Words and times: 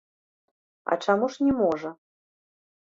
А 0.91 0.97
чаму 1.05 1.25
ж 1.37 1.49
не 1.49 1.53
можа? 1.61 1.89